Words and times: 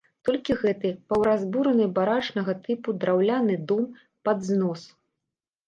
Толькі 0.27 0.53
гэты 0.61 0.89
паўразбураны 1.13 1.85
барачнага 1.99 2.57
тыпу 2.65 2.97
драўляны 3.05 3.61
дом 3.73 3.85
пад 4.25 4.37
знос. 4.51 4.81